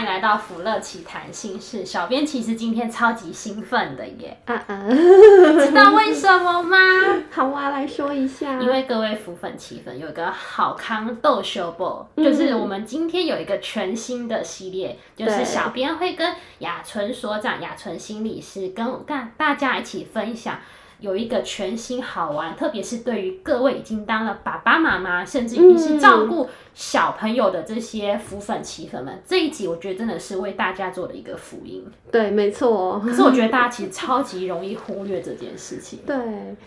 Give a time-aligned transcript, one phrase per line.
[0.00, 1.84] 欢迎来到福乐奇谈心事。
[1.84, 6.78] 小编其实今天超级兴奋的耶，啊啊， 知道为什么吗？
[7.30, 8.58] 好啊，来说一下。
[8.62, 20.58] 因为各位福粉奇粉有一个好康逗相报，就是我们今天有一个全新的系列，嗯、就是小编会跟雅纯所长、雅纯心理师跟大大家一起分享。
[21.00, 31.84] 有一个全新好玩，特别是对于各位已经当了爸爸妈妈，甚至已经是照顾小朋友的这些福粉奇粉们，嗯、这一集我觉得真的是为大家做的一个福音。
[32.12, 33.00] 对，没错。
[33.00, 36.00] 可是我觉得大家其实超级容易忽略这件事情。
[36.06, 36.16] 对，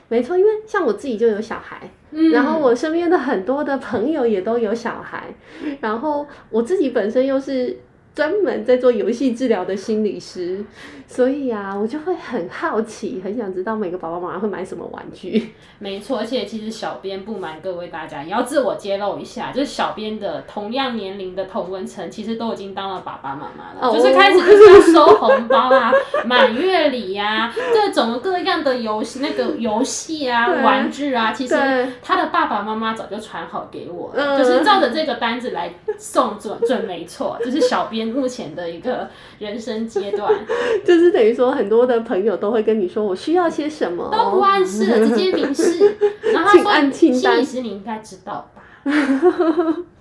[0.09, 5.33] 没错，因为像我自己就有小孩，嗯、然后我身边的很多的朋友也都有小孩，
[5.80, 7.80] 然后我自己本身又是。
[8.16, 10.64] 专门在做游戏治疗的心理师，
[11.08, 15.53] 所以啊，我就会很好奇，很想知道每个爸爸妈妈会买什么玩具。
[15.80, 25.92] 没错，而且其实小编不瞒各位大家，也要自我揭露一下，就是小编的同样年龄的同温层，其实都已经当了爸爸妈妈了，哦、就是开始就是要收红包啊、
[26.25, 31.55] 满月礼呀、啊、各种各样的游戏，那个游戏啊、 玩具啊，其实
[32.03, 38.02] 他的爸爸妈妈早就传好给我了，就是照着这个单子来送准准没错，就是小编。
[38.05, 39.09] 目前的一个
[39.39, 40.33] 人生阶段，
[40.85, 45.95] 就是等于说，很多的朋友都会跟你说，我需要些什么，都不暗示了，直接明示。
[46.33, 48.61] 然后他说，心理师你应该知道吧？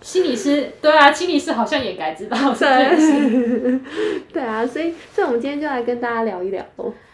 [0.00, 3.80] 心理师，对啊，心理师好像也该知道这件事。
[4.32, 6.64] 对啊，所以，所以我们今天就来跟大家聊一聊。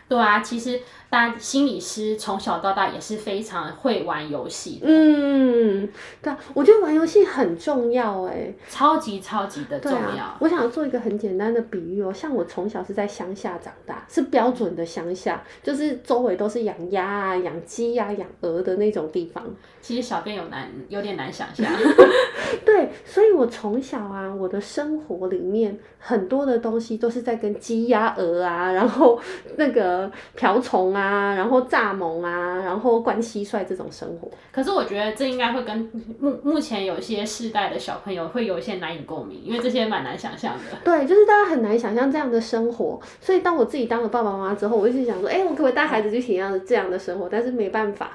[0.08, 0.80] 对啊，其实。
[1.10, 4.86] 但心理师从小到大也是非常会玩游戏的。
[4.86, 5.88] 嗯，
[6.20, 10.24] 对啊，我觉得玩游戏很重要哎，超级超级的重要。
[10.24, 19.42] 啊、我想做一个很简单的比喻哦，像我从小是在乡下长大，是标准的乡下，就是周围都是养鸭啊、养鸡呀、养鹅的那种地方。
[19.80, 21.64] 其实小编有难有点难想象。
[22.66, 29.18] 对，所以我从小啊，我的生活里面很多的东西都是在跟鸡鸭鹅啊，然后
[29.56, 30.97] 那个瓢虫啊。
[30.98, 34.28] 啊，然后蚱蜢啊，然后灌蟋蟀这种生活。
[34.50, 35.78] 可是我觉得这应该会跟
[36.18, 40.76] 目目前有些世代的小朋友会有一些难以共鸣，因为这些蛮难想象的。
[40.84, 43.00] 对，就是大家很难想象这样的生活。
[43.20, 47.28] 所以当我自己当了爸爸妈妈之后，我一直想说，哎，我可不可以带孩子去体验这样的生活？
[47.30, 48.10] 但是没办法。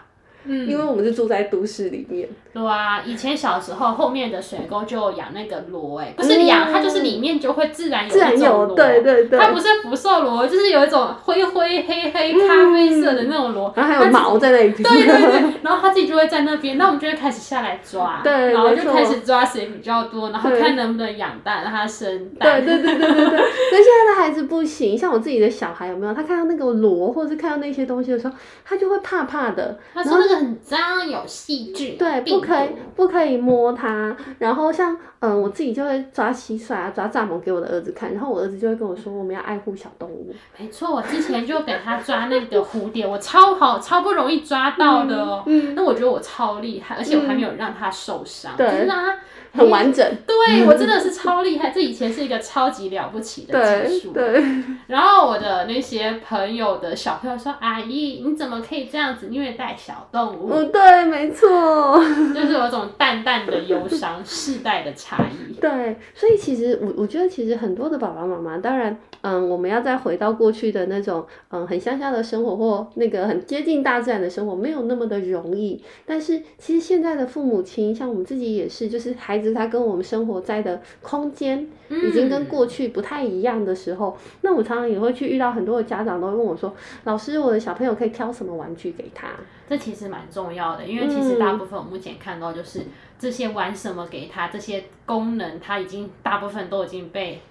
[0.46, 2.28] 嗯，因为我们是住在都市里面。
[2.54, 14.72] 对啊，以前小时候后面的水沟就养那个螺，哎，不是养，它就是里面就会自然有一种螺，对对对，它不是福寿螺，就是有一种灰灰黑黑咖啡色的那种螺，然后还有毛在那里。
[14.72, 22.64] 对对对， 然后它自己就会在那边，那我们就会开始下来抓，对，然后就开始抓谁比较多，然后看能不能养蛋，让它生蛋。
[22.64, 23.38] 对对对对对对。
[23.38, 26.14] 可是现在的孩子不行，像我自己的小孩有没有？
[26.14, 29.80] 他看到那个螺，或者是看到那些东西的时候，他就会怕怕的。
[29.94, 31.98] 他说那个很脏，有细菌。
[31.98, 34.16] 对，不可以不可以摸它。
[34.40, 38.12] 然后像嗯，我自己就会抓蟋蟀啊，抓蚱蜢给我的儿子看。
[38.14, 40.36] 然后我儿子就会跟我说，我们要爱护小动物。
[40.58, 45.44] 没错，我之前就给他抓那个蝴蝶，我超好超不容易抓到的哦。
[45.46, 45.74] 嗯。
[45.76, 49.18] 那我觉得我超厉害，而且我还没有让他受伤，就是让他
[49.54, 50.06] 很完整。
[50.28, 54.12] 对， 我真的是超厉害，这以前是一个超级了不起的技术。
[54.12, 54.44] 对。
[54.88, 61.98] 然后我的那些朋友的小朋友说：“阿姨，你怎么可以这样子虐待小动物？”嗯，对，没错，
[62.34, 65.54] 就是有种淡淡的忧伤，世代的差异。
[65.54, 75.82] 对，所以其实我我觉得，其实很多的爸爸妈妈，当然，嗯，我们要再回到过去的那种，嗯，很乡下的生活或那个很接近大自然的生活，没有那么的容易。
[76.06, 86.74] 但是其实现在的父母亲，像我们自己也是，就是孩子他跟我们生活在的空间已经跟过去不太一样的时候，嗯、那我常常也会去遇到很多的家长都会问我说
[87.06, 89.30] ：“老师，我的小朋友可以挑什么玩具给他？”
[89.70, 92.82] 这其实蛮重要的，因为其实大部分我目前看到就是
[93.24, 97.42] 这些玩什么给他，这些功能他已经大部分都已经被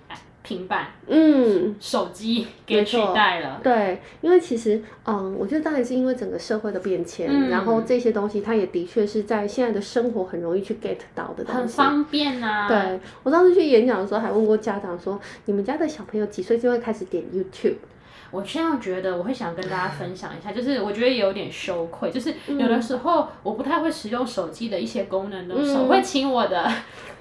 [0.43, 3.59] 平板、嗯，手机给取代了。
[3.63, 12.69] 对，因为其实，嗯，我觉得当然是因为整个社会的变迁，嗯、然后这些东西它也的确是在现在的生活很容易去 get 到的东西，很方便啊。
[12.69, 17.77] 对，我上次去演讲的时候还问过家长说，你们家的小朋友几岁就会开始点 YouTube？
[18.33, 26.73] 我现在觉得我会想跟大家分享一下，就是我觉得也有点羞愧，就是有的时候我不太会使用手机的一些功能的时候，我会请我的。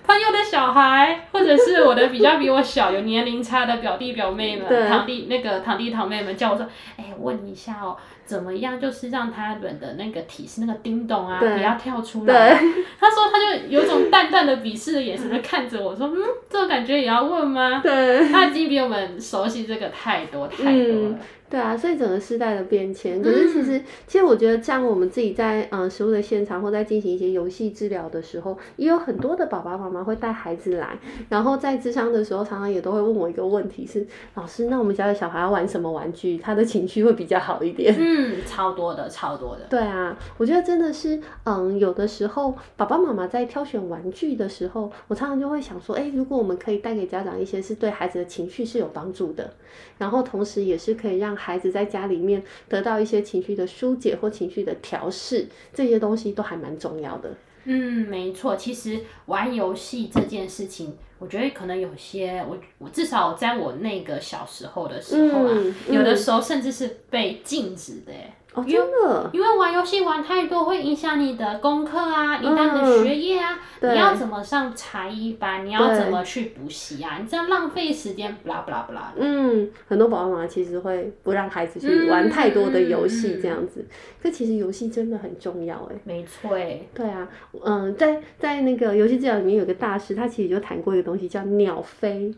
[0.06, 6.66] 朋友的小孩，或者是我的比较比我小、有年龄差的表弟表妹们、堂弟那个堂弟堂妹们，叫我说
[6.98, 7.96] ：“哎、欸，问一下哦，
[8.26, 8.80] 怎么样？
[8.80, 12.54] 就是让他们的那个体式，那个叮咚啊，不要跳出来。”
[13.00, 16.18] 他说，他就有种淡淡的鄙视的眼神在看着我说：“嗯，
[16.50, 21.10] 这种感觉也要问吗？”对，他已经比我们熟悉这个太多太多了。
[21.10, 21.20] 嗯
[21.52, 37.94] 对啊，所以整个时代的变迁，可是其实，嗯、其实我觉得，像我们自己在嗯食物的现场或在进行一些游戏治疗的时候，也有很多的爸爸妈妈会带孩子来，然后在智商的时候，常常也都会问我一个问题是：老师，那我们家的小孩要玩什么玩具，他的情绪会比较好一点？
[38.00, 39.64] 嗯，超多的，超多的。
[39.70, 49.52] 对啊，我觉得真的是，嗯，有的时候爸爸妈妈在挑选玩具的时候，我常常就会想说，哎，如果我们可以带给家长一些是对孩子的情绪是有帮助的，
[49.98, 52.22] 然后同时也是可以让孩子在家里。
[52.22, 57.36] 面得到一些情绪的疏解或情绪的调试，这些东西都还蛮重要的。
[57.64, 58.56] 嗯，没错。
[58.56, 68.14] 其实玩游戏这件事情，我觉得可能有些我我至少在我那个小时候的时候啊，嗯嗯、有的时候甚至是被禁止的。
[68.54, 77.18] 哦，真的，因为玩游戏玩太多会影响你的功课啊，你的学业啊，你要怎么上才艺班，你要怎么去补习啊？
[77.22, 79.14] 你这样浪费时间，不啦不啦不啦。
[79.16, 83.86] 嗯，很多爸爸妈妈其实会不让孩子去玩太多的游戏，这样子。
[84.22, 85.96] 可其实游戏真的很重要，哎。
[86.04, 86.82] 没错，哎。
[86.94, 87.26] 对啊，
[87.64, 92.34] 嗯，在在那个游戏治疗里面有个大师，他其实就谈过一个东西，叫鸟飞。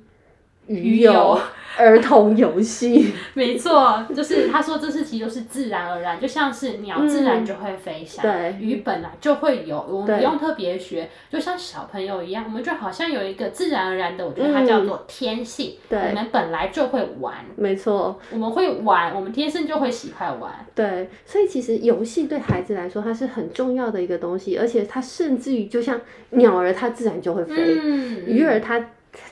[0.68, 1.39] 鱼友。
[1.75, 26.00] 儿童游戏， 没错，就是他说这是其实就是自然而然，就像是鸟自然就会飞翔，嗯、对，鱼本来就会游，我们不用特别学，就像小朋友一样，我们就好像有一个自然而然的，我觉得它叫做天性，嗯、对，我们本来就会玩，没错，我们会玩，我们天生就会喜欢玩，对，所以其实游戏对孩子来说，它是很重要的一个东西，而且它甚至于就像
[26.30, 28.80] 鸟儿，它自然就会飞，嗯、鱼儿它。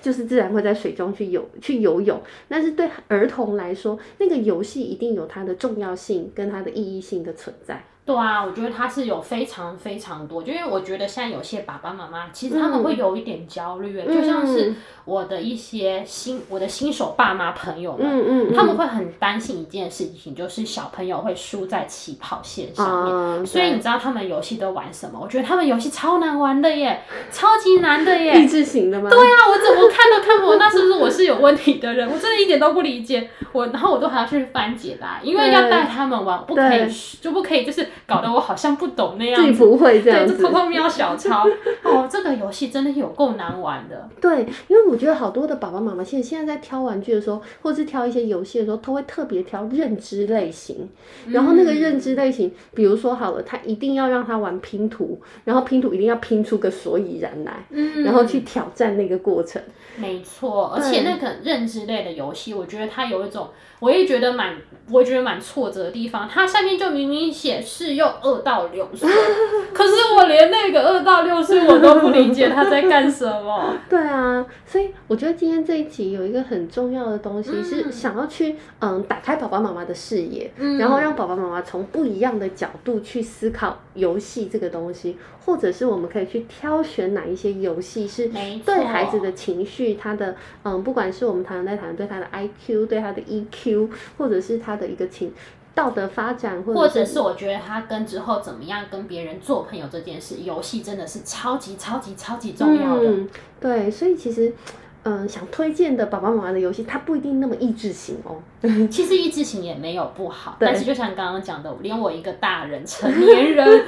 [0.02, 7.84] 就是自然会在水中去游去游泳，但是对儿童来说，那个游戏一定有它的重要性跟它的意义性的存在。
[8.04, 14.74] 对啊，我觉得他是有非常非常多，就因为我觉得现在有些爸爸妈妈其实他们会有一点焦虑，嗯、就像是
[15.06, 23.14] 我的一些新我的新手爸妈朋友们，嗯嗯嗯、他们会很担心一件事情，就是小朋友会输在起跑线上面。
[23.14, 25.20] 嗯、所以你知道他们游戏都玩什么？
[25.22, 28.42] 我觉得他们游戏超难玩的耶，超级难的耶。
[28.42, 29.10] 益智型的吗？
[29.10, 32.12] 对啊，我怎么看都看不懂，那是不是我是有问题的人？
[32.12, 37.88] 我真的一点都不理解我，然后我都还要去翻解答，因为要带他们玩，不可以就不可以就是。
[38.06, 41.46] 搞得我好像不懂那样子，自己不会这样子，对，偷偷瞄小抄。
[41.84, 44.10] 哦，这个游戏真的有够难玩的。
[44.20, 50.90] 对，因为我觉得好多的爸爸妈妈现在现在在挑玩具的时候，或是挑一些游戏的时候，他会特别挑认知类型。
[51.28, 59.62] 然后那个认知类型，嗯、比如说好了，他一定要让他玩拼图，然后拼图一定要拼出个所以然来，嗯，然后去挑战那个过程。
[59.98, 63.50] 没错，而且那个认知类的游戏，我觉得它有一种。
[63.82, 64.56] 我也觉得蛮，
[64.92, 66.30] 我也觉得蛮挫折的地方。
[66.30, 69.10] 它下面就明明显示用二到六岁，
[69.74, 73.76] 可是我连那个二到六岁我都不理解他在干什么。
[73.90, 88.30] 对啊，所以我觉得今天这一集有一个很重要的东西，是想要去嗯打开爸爸妈妈的视野，嗯、然后让爸爸妈妈从不一样的角度去思考游戏这个东西，或者是我们可以去挑选哪一些游戏是
[88.64, 93.71] 对孩子的情绪，他的嗯，不管是我们常常在谈对他的 IQ，对他的 EQ。
[94.18, 95.34] 或者是他的一个情
[95.74, 103.10] 道德发展，或者，或者是我觉得他跟之后怎么样跟别人做朋友这件事，游戏真的是超级超级超级重要的。
[103.10, 104.54] 嗯，对，所以其实。
[105.04, 108.38] 嗯，想推荐的爸爸妈妈的游戏，它不一定那么益智型哦。
[108.92, 113.84] 其实益智型也没有不好，但是就像刚刚讲的，连我一个大人成年人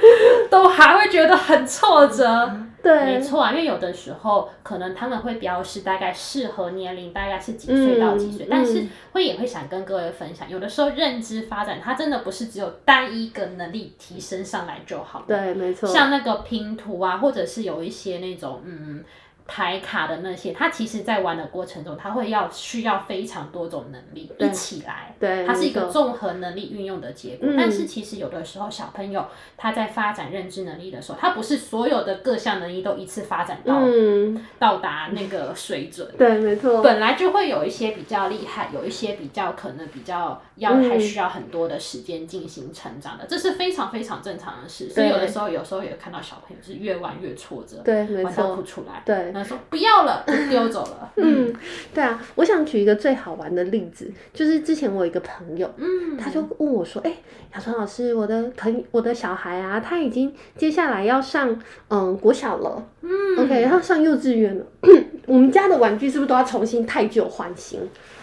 [0.50, 2.50] 都还会觉得很挫折。
[2.82, 15.24] 对，没错啊，因为有的时候可能他们会标示大概适合年龄大概是几岁到几岁，嗯、但是会也会想跟各位分享，有的时候认知发展它真的不是只有单一个能力提升上来就好。
[15.26, 15.88] 对，没错。
[15.88, 19.04] 像那个拼图啊，或者是有一些那种嗯。
[19.46, 27.48] 牌卡的那些，他其实在玩的过程中，他会要需要非常多种能力一起来，对，它是一个综合能力运用的结果。
[27.50, 29.26] 嗯、但是其实有的时候小朋友
[29.58, 36.08] 他在发展认知能力的时候，他不是所有的各项能力都一次发展到、嗯、到达那个水准。
[36.16, 36.80] 对，没错。
[36.80, 44.88] 本来就会有一些比较厉害，有一些比较可能比较要还需要很多的时间进行成长的，嗯、这是非常非常正常的事。
[44.88, 49.02] 所以有的时候有时候也看到小朋友是越玩越挫折，对，玩到不出来。
[49.04, 49.33] 对。
[49.34, 51.12] 他说不要了，就丢走了。
[51.16, 51.52] 嗯，
[51.92, 57.16] 对啊，我想举一个最好玩的例子，就是之前我有一个朋友，嗯，他就问我说，哎、欸，
[57.54, 64.64] 雅川老师，我的朋我的小孩啊，他已经接下来要上嗯国小了，嗯，OK，然后上幼稚园了，
[65.26, 67.80] 我们家的玩具是不是都要重新太旧换新？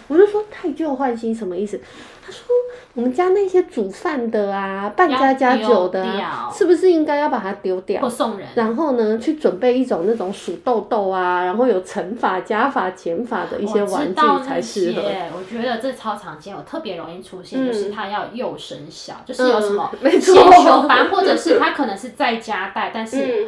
[0.07, 1.79] 我就说太旧换新什么意思？
[2.23, 2.45] 他说
[2.93, 8.01] 我们家那些煮饭的啊，办家家酒的啊，是不是应该要把它丢掉？
[8.01, 8.45] 或送人？
[8.55, 15.01] 然后呢，去准备一种那种数豆豆啊，然后有乘法、加法、减法的一些玩具才适合。
[15.33, 23.47] 我觉得这超常见，我特别容易出现，就是他要幼升小，嗯、就是有什么没先修班，或者是他可能是在家带，但是。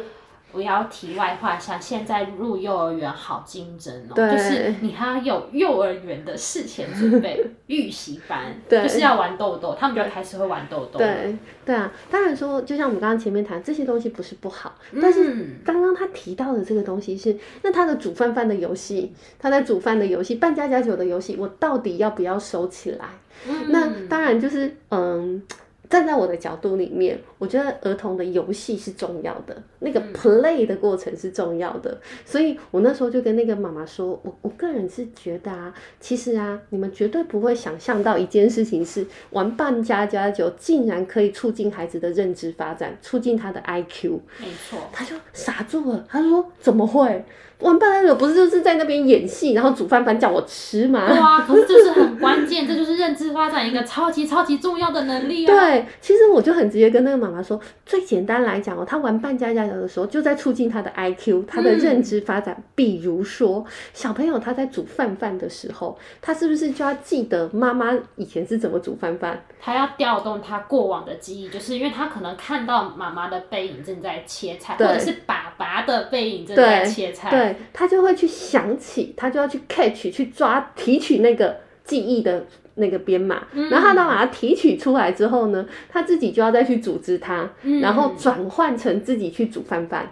[0.54, 10.98] 我要题外话一下，现在入幼儿园好竞争哦，就是你还要有幼儿园的事前准备预习班， 就是要玩豆豆，他们就开始会玩豆豆。
[10.98, 23.06] 对对啊，当然说，就像我们刚刚前面谈这些东西不是不好，但是刚刚他提到的这个东西是，那他的煮饭饭的游戏，他在煮饭的游戏，扮家家酒的游戏，我到底要不要收起来？
[23.48, 25.42] 嗯、那当然就是嗯。
[25.90, 44.18] 站在我的角度里面，我觉得儿童的游戏是重要的，那个 play 的过程是重要的，所以我那时候就跟那个妈妈说，我我个人是觉得啊，其实啊，你们绝对不会想象到一件事情是玩扮家家酒竟然可以促进孩子的认知发展，促进他的 IQ。
[44.38, 47.24] 没错，他就傻住了，他说怎么会？
[47.60, 51.06] 玩扮家酒不是就是在那边演戏，然后煮饭饭叫我吃吗？
[51.08, 55.54] 对啊，可是这是很关键，这就是认知发展一个超级超级重要的能力啊。
[55.54, 62.56] 对，其实我就很直接跟那个妈妈说，最简单来讲哦，他玩扮家家酒的时候，就在促进他的 IQ，他的认知发展。
[62.58, 69.40] 嗯、比如说，小朋友他在煮饭饭的时候，他是不是就要记得妈妈以前是怎么煮饭饭？
[69.60, 77.30] 他要调动他过往的记忆，就是因为他可能看到妈妈的背影正在切菜，或者是爸爸的背影正在切菜。
[77.30, 77.44] 对。
[77.44, 81.54] 对他就会去想起，他就要去 catch 去抓提取那个
[81.84, 82.42] 记忆的
[82.76, 90.10] 那个编码，嗯、然后他把它提取出来之后呢，他自己就要再去组织它，嗯、然后转换成自己去煮饭饭。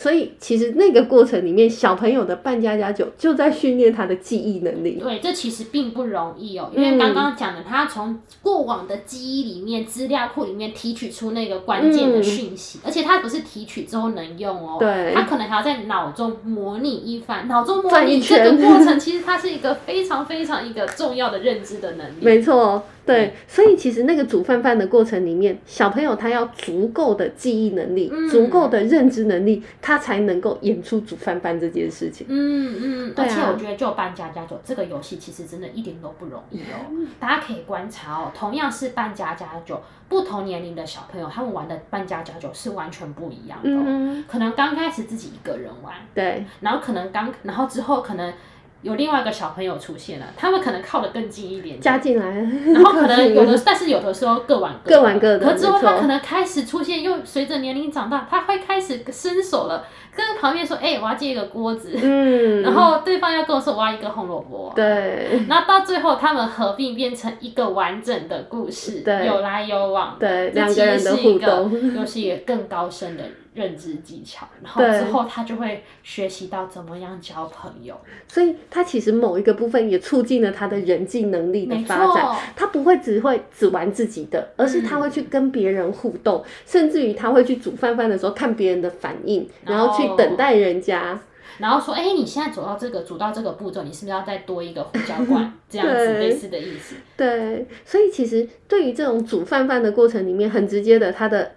[0.00, 4.92] 所以其实那个过程里面，小朋友的扮家家酒就在训练他的记忆能力。
[4.92, 22.14] 对，这其实并不容易哦，因为刚刚讲的，他从过往的记忆里面、资料库里面提取出那个关键的讯息，嗯、而且他不是提取之后能用哦，对，他可能还要在脑中模拟一番，脑中模拟这个过程，其实它是一个非常非常一个重要的认知的能力。
[22.22, 22.84] 没错。
[23.08, 32.26] 对，所以其实那个煮饭饭的过程里面，小朋友他要足够的记忆能力，嗯、足够的认知能力，他才能够演出煮饭饭这件事情。
[32.28, 36.84] 嗯嗯，而且我觉得就扮家家酒这个游戏，其实真的一点都不容易哦。
[36.90, 43.82] 嗯、大家可以观察哦，同样是扮家家酒，不同年龄的小朋友，他们玩的扮家家酒是完全不一样的、哦。
[43.86, 48.30] 嗯、可能刚开始自己一个人玩，对，然后可能刚，然后之后可能。
[48.82, 52.26] 有另外一个小朋友出现了，他们可能靠得更近一点，加进来，
[52.72, 55.40] 然后可能有的， 但是有的时候各玩各，各玩各的。
[55.40, 73.24] 可之后他可能开始出现，又随着年龄长大，他会开始伸手了，跟旁边说：“哎、欸，我要借一个锅子。”嗯， 然后对方要跟我说：“我要一个红萝卜。”对，然后到最后他们合并变成一个完整的故事，对，有来有往，对，两个人的互动，又是一个更高深的。
[73.58, 82.36] 认知技巧，然后之后他就会学习到怎么样交朋友，所以他其实某一个部分也促进了他的人际能力的发展。
[82.54, 91.18] 他不会只会只玩自己的，而是他会去跟别人互动，嗯、甚至于他会去煮饭饭的时候看别人的反应，然后，然后去等待人家，
[91.58, 95.52] 然后说：“哎，你现在走到这个煮到这个步骤，你是不是要再多一个胡椒罐？
[95.68, 101.52] 这样子类似的意思。”对，所以其实对于这种煮饭饭的过程里面，很直接的，他的。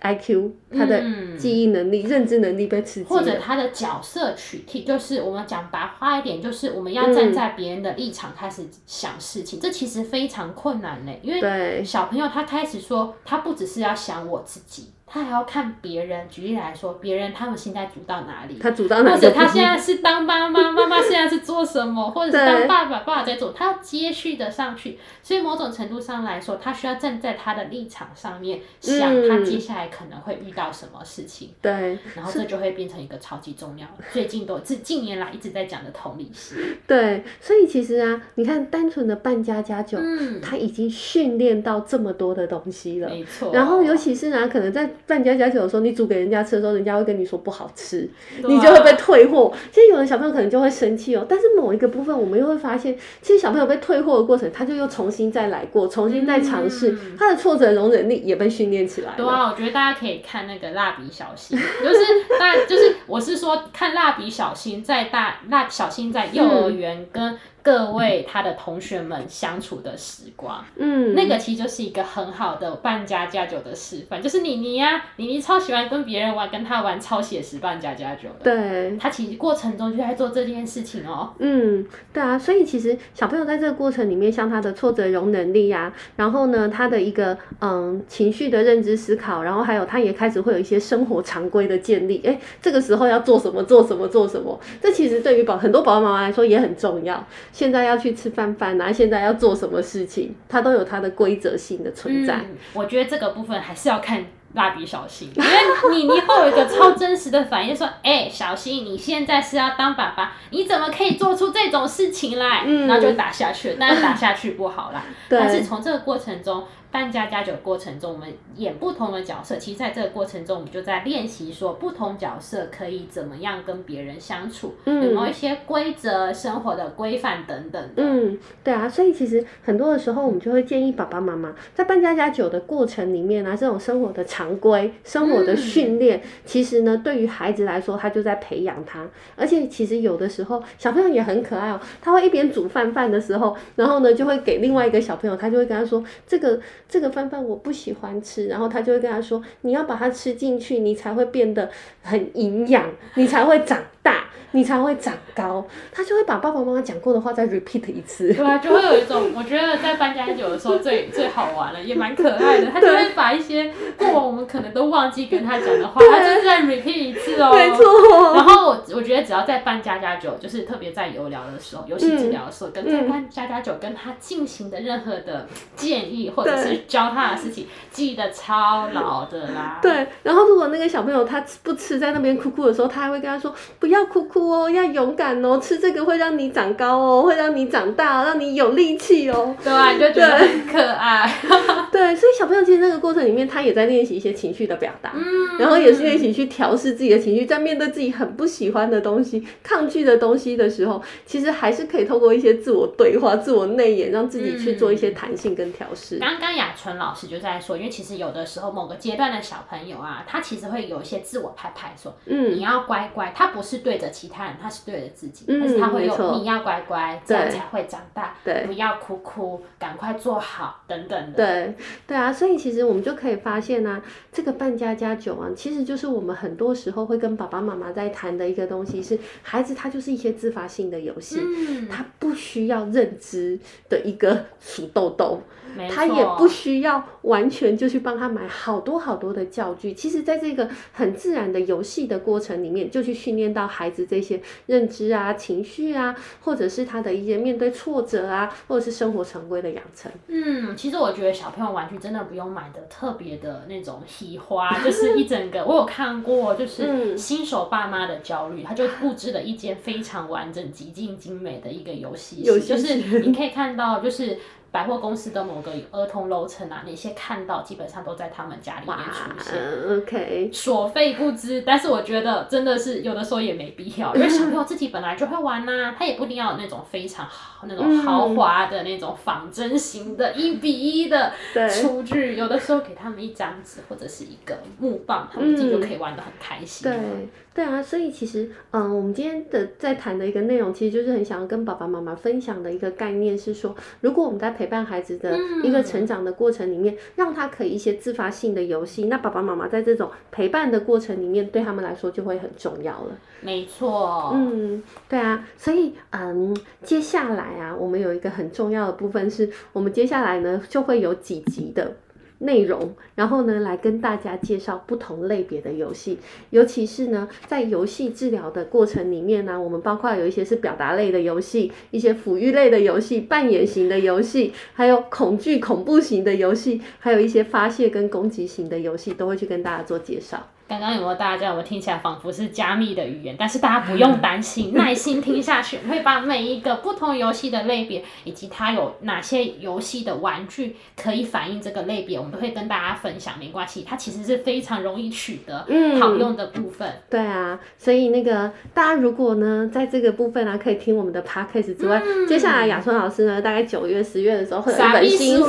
[0.00, 1.02] I Q，他的
[1.36, 14.90] 记忆能力、嗯、认知能力被刺激，或者他的角色取替，就是我们讲白话一点，就是我们要站在别人的立场开始想事情，嗯、这其实非常困难嘞，因为小朋友他开始说，他不只是要想我自己。
[15.12, 24.98] 他还要看别人，举例来说，别人他们现在煮到哪里，他煮到哪里，或者他现在是当妈妈，妈妈现在是做什么， 或者是当爸爸，爸爸在做，他要接续的上去。
[25.20, 31.50] 所以某种程度上来说，他需要站在他的立场上面想，他接下来可能会遇到什么事情。
[31.60, 36.56] 对、嗯，然后这就会变成一个超级重要，是最近都近近年来一直在讲的同理心。
[36.86, 43.52] 对，所以其实啊，你看单纯的扮家家酒，嗯，他已经训练到这么多的东西了，没错。
[43.52, 48.08] 然后尤其是呢，可能在办家家酒的时候，你煮给人家吃的时候，人家会跟你说不好吃，
[48.42, 49.52] 你就会被退货。
[49.70, 59.14] 其实有的小朋友可能就会生气哦，但是某一个部分，我们又会发现，其实小朋友被退货的过程，他就又重新再来过，重新再尝试，嗯、他的挫折容忍力也被训练起来了。
[59.16, 61.98] 对啊，我觉得大家可以看那个蜡笔小新， 就是
[62.38, 67.38] 大就是我是说看蜡笔小新在大蜡小新在幼儿园跟。
[67.62, 97.22] 各位他的同学们相处的时光，嗯，那个其实就是一个很好的扮家家酒的示范，就是妮妮呀，妮妮超喜欢跟别人玩，跟他玩超写实扮家家酒的，对，他其实过程中就在做这件事情哦，嗯，对啊，所以其实小朋友在这个过程里面，像他的挫折容能力呀，然后呢，他的一个嗯情绪的认知思考，然后还有他也开始会有一些生活常规的建立，哎，这个时候要做什么，做什么，做什么，这其实对于宝很多宝宝妈妈来说也很重要。
[97.52, 102.34] 现在要去吃饭饭啊，现在要做什么事情，它都有它的规则性的存在。
[102.34, 115.02] 嗯，我觉得这个部分还是要看蜡笔小新， 因为你你会有一个超真实的反应，说：“哎、欸，小新，你现在是要当爸爸，你怎么可以做出这种事情来？”嗯，然后就打下去了，但是打下去不好啦。
[115.28, 116.64] 但是从这个过程中。
[116.90, 119.56] 扮家家酒过程中，我们演不同的角色。
[119.56, 127.90] 其实，在这个过程中，我们就在练习说，不同角色可以怎么样跟别人相处，嗯、有没有一些规则、生活的规范等等。
[127.96, 128.88] 嗯，对啊。
[128.88, 139.06] 所以，其实很多的时候，我们就会建议爸爸妈妈在扮家家酒的过程里面啊，这种生活的常规、生活的训练，嗯、其实呢，对于孩子来说，他就在培养他。
[139.36, 141.80] 而且，其实有的时候，小朋友也很可爱哦。
[142.02, 151.70] 他会一边煮饭饭的时候，然后呢，就会给另外一个小朋友，他就会跟他说：“这个。”这个饭饭我不喜欢吃，然后他就会跟他说：“你要把它吃进去，你才会变得
[152.02, 152.84] 很营养，
[153.14, 158.34] 你才会长大。”你才会长高，他就会把爸爸妈妈讲过的话再 repeat 一次。
[158.34, 162.66] 对啊，就会有一种，我觉得在搬家家酒的时候最最好玩了，也蛮可爱的。
[162.72, 167.52] 他就会把一些过往我们可能都忘记跟他讲的话，他就是在 repeat 一次哦。
[167.54, 168.34] 没错。
[168.34, 175.46] 然后我我觉得只要在搬家家酒，就是特别在游聊的时候，游戏治疗的时候，嗯、跟在搬家家酒跟他进行的任何的
[175.76, 179.78] 建议或者是教他的事情，记得超牢的啦。
[179.82, 180.06] 对。
[180.22, 185.58] 然后如果那个小朋友他不吃，在那边哭哭的时候，他还会跟他说：“不要哭哭。”哦，要勇敢哦！
[185.62, 189.54] 吃这个会让你长高哦，会让你长大，让你有力气哦。
[189.62, 191.32] 对啊，你就觉得很可爱。
[191.92, 206.18] 对，所以小朋友其实那个过程里面，他也在练习一些情绪的表达，嗯，然后也是练习去调试自己的情绪，在面对自己很不喜欢的东西、抗拒的东西的时候，其实还是可以透过一些自我对话、自我内演，让自己去做一些弹性跟调试。
[206.18, 214.54] 刚刚雅纯老师就在说，因为其实有的时候某个阶段的小朋友啊，他其实会有一些自我拍拍说，嗯，你要乖乖，他不是对着其他人。
[214.60, 218.34] 他是对着自己，嗯、但是他会有你要乖乖，这样才会长大。
[218.44, 221.36] 对，不要哭哭，赶快做好，等等的。
[221.36, 221.74] 对，
[222.06, 235.40] 对啊，所以其实我们就可以发现呢、啊，这个扮家家酒啊，其实就是我们很多时候会跟爸爸妈妈在谈的一个东西，是孩子他就是一些自发性的游戏，嗯、他不需要认知的一个数豆豆。
[235.88, 250.10] 他也不需要完全就去帮他买好多好多的教具，其实，在这个很自然的游戏的过程里面，就去训练到孩子这些认知啊、情绪啊，或者是他的一些面对挫折啊，或者是生活常规的养成。
[250.28, 255.64] 嗯，其实我觉得小朋友玩具真的不用买的特别的那种喜花， 就是一整个。
[255.64, 264.38] 我有看过，就是新手爸妈的焦虑，他就布置了一间非常完整、极尽精美的一个游戏室，就是你可以看到，就是。
[264.70, 269.98] 百货公司的某个儿童楼层啊，那些看到基本上都在他们家里面出现。
[269.98, 281.32] OK，所费不知，但是我觉得真的是有的时候也没必要，因为小朋友自己本来就会玩呐、啊，他也不一定要有那种非常好、那种豪华的那种仿真型的一比一的
[281.68, 286.90] 厨具，有的时候给他们一张纸或者是一个木棒，他们自己就可以玩的很开心。
[286.90, 287.28] 对。
[287.52, 303.16] 对啊，所以其实，嗯，我们今天的在谈的一个内容，其实就是很想要跟爸爸妈妈分享的一个概念是说，如果我们在陪伴孩子的一个成长的过程里面，嗯、让他可以一些自发性的游戏，那爸爸妈妈在这种陪伴的过程里面，对他们来说就会很重要了。
[303.40, 304.32] 没错。
[304.34, 311.96] 嗯，对啊，所以，嗯，接下来啊，我们有一个很重要的部分是，我们接下来呢就会有几集的。
[312.40, 316.18] 内容，然后呢，来跟大家介绍不同类别的游戏，
[316.50, 330.48] 尤其是呢，在游戏治疗的过程里面呢，我们包括有一些是表达类的游戏，一些抚育类的游戏，扮演型的游戏，还有恐惧恐怖型的游戏，还有一些发泄跟攻击型的游戏，都会去跟大家做介绍。
[330.70, 333.34] 刚刚有没有大家有没有听起来仿佛是加密的语言？
[333.36, 343.34] 但是大家不用担心，耐心听下去，我会把每一个不同游戏的类别，以及它有哪些游戏的玩具可以反映这个类别，我们都会跟大家分享。
[343.40, 345.66] 没关系，它其实是非常容易取得、
[345.98, 346.88] 好用的部分。
[347.10, 355.46] 对啊，所以那个大家如果呢，在这个部分呢、啊，可以听我们的 podcast 之外，嗯、接下来雅春老师呢，大概九月、十月的时候会有一本新书，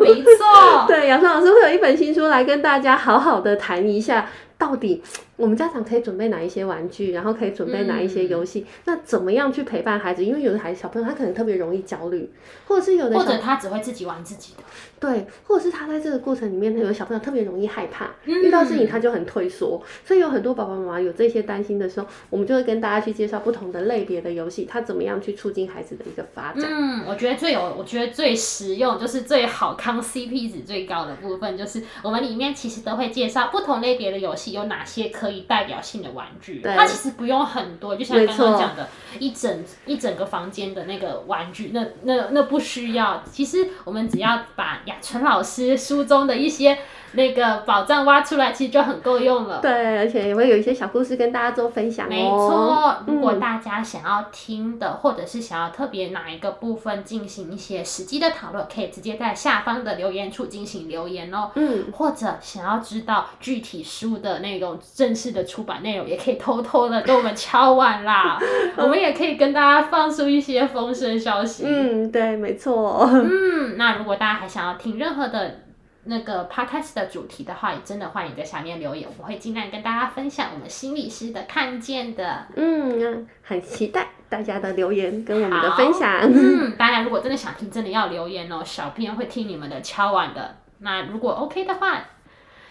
[0.00, 4.23] 没错， 对，雅春老师会有一本新书来跟大家好好的谈一下。
[4.58, 5.02] 到底
[5.36, 8.60] 我们家长可以准备哪一些玩具，然后可以准备哪一些游戏？
[8.60, 10.24] 嗯、那怎么样去陪伴孩子？
[10.24, 12.30] 因为有的孩子小朋友他可能特别容易焦虑，
[12.68, 14.62] 或者是有的或者他只会自己玩自己的，
[15.00, 26.64] 对，或者是他在这个过程里面，他有的小朋友特别容易害怕，嗯、遇到事情他就很退缩，所以有很多爸爸妈妈有这些担心的时候，我们就会跟大家去介绍不同的类别的游戏，他怎么样去促进孩子的一个发展。
[26.64, 34.52] 嗯，我觉得最有，我觉得最实用就是最好康 CP 值最高的部分，就是我们里面其实都会介绍不同类别的游戏。
[34.52, 36.60] 有哪些可以代表性的玩具？
[36.62, 43.22] 它其实不用很多，就像刚刚讲的，一整一整个房间的那个玩具，那那那不需要。
[43.30, 46.78] 其实我们只要把雅纯老师书中的一些。
[47.14, 49.60] 那个宝藏挖出来，其实就很够用了。
[49.60, 52.08] 对，而且也会有一些小故事跟大家做分享哦。
[52.08, 61.50] 没错，如果大家想要听的，嗯、或者是想要特别哪一个部分进行一些实际的讨论，可以直接在下方的留言处进行留言哦。
[61.54, 61.84] 嗯。
[61.92, 68.38] 或者想要知道具体书的那种正式的出版内容，也可以偷偷的跟我们敲碗啦。
[68.76, 71.64] 我们也可以跟大家放出一些风声消息。
[71.66, 73.08] 嗯，对，没错。
[73.12, 75.60] 嗯，那如果大家还想要听任何的。
[76.06, 82.46] 那个 podcast 的主题的话，也真的欢迎在下面留言，我会尽量跟大家分享我们心理师的看见的。
[82.56, 86.20] 嗯，很期待大家的留言跟我们的分享。
[86.22, 90.56] 嗯，大家如果真的想听，真的要留言哦，小编会听你们的敲碗的。
[90.80, 91.98] 那如果 OK 的话，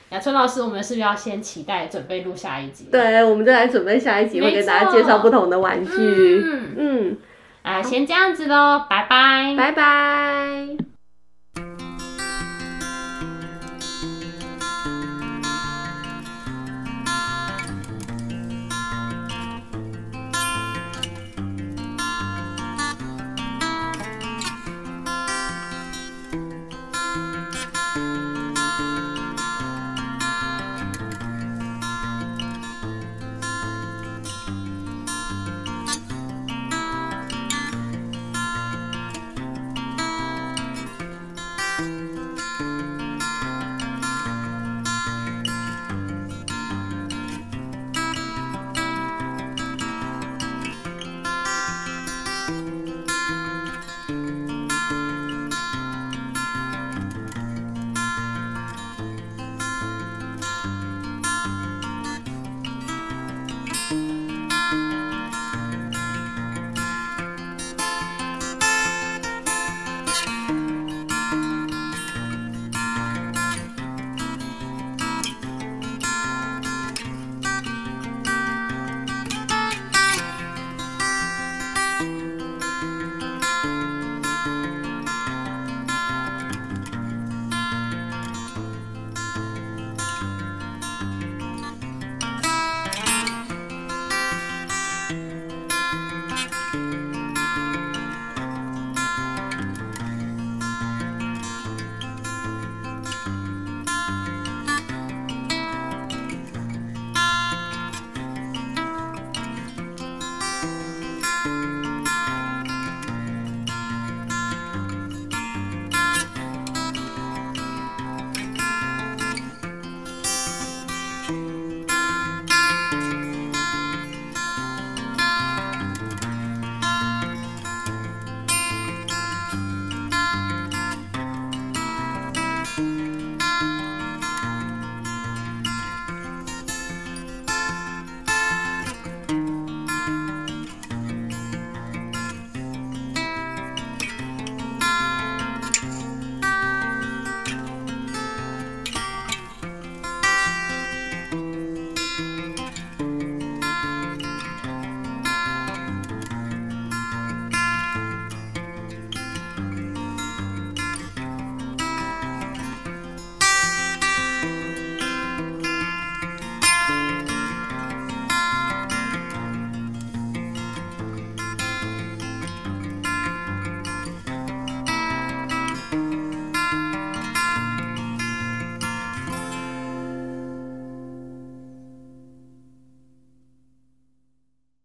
[0.10, 2.90] 雅春老师，我们是不是要先期待准备录下一集？
[2.92, 5.92] 对，我们就来准备下一集，会给大家介绍不同的玩具。
[5.92, 7.18] 嗯嗯，
[7.64, 10.93] 啊、嗯，先这样子喽，拜拜，拜拜。